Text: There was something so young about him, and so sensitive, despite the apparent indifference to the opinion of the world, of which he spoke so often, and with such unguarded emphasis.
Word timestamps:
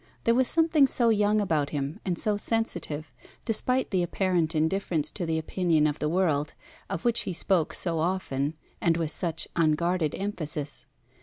There 0.23 0.33
was 0.33 0.47
something 0.47 0.87
so 0.87 1.09
young 1.09 1.39
about 1.39 1.69
him, 1.69 1.99
and 2.03 2.17
so 2.17 2.35
sensitive, 2.35 3.13
despite 3.45 3.91
the 3.91 4.01
apparent 4.01 4.55
indifference 4.55 5.11
to 5.11 5.27
the 5.27 5.37
opinion 5.37 5.85
of 5.85 5.99
the 5.99 6.09
world, 6.09 6.55
of 6.89 7.05
which 7.05 7.19
he 7.19 7.33
spoke 7.33 7.71
so 7.75 7.99
often, 7.99 8.55
and 8.81 8.97
with 8.97 9.11
such 9.11 9.47
unguarded 9.55 10.15
emphasis. 10.15 10.87